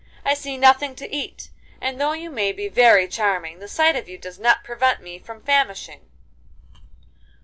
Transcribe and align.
I 0.25 0.33
see 0.33 0.57
nothing 0.57 0.95
to 0.95 1.15
eat, 1.15 1.51
and 1.79 2.01
though 2.01 2.13
you 2.13 2.31
may 2.31 2.53
be 2.53 2.67
very 2.67 3.07
charming, 3.07 3.59
the 3.59 3.67
sight 3.67 3.95
of 3.95 4.09
you 4.09 4.17
does 4.17 4.39
not 4.39 4.63
prevent 4.63 4.99
me 4.99 5.19
from 5.19 5.43
famishing. 5.43 6.09